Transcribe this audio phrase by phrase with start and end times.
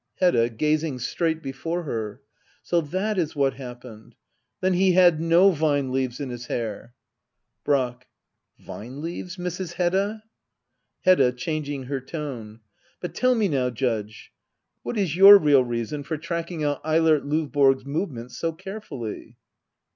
[0.15, 0.49] Hedda.
[0.49, 2.23] [Gazing straight before her,]
[2.63, 4.15] So that is what happened.
[4.59, 6.95] Then he had no vine leaves in his hair.
[7.63, 8.07] Brack.
[8.57, 9.73] Vine leaves, Mrs.
[9.73, 10.23] Hedda?
[11.01, 11.33] Hedda.
[11.33, 12.61] [Changing her tone."]
[12.99, 13.69] But tell me now.
[13.69, 14.31] Judge—
[14.81, 19.37] what is your real reason for tracking out Eilert Lovborg's movements so carefully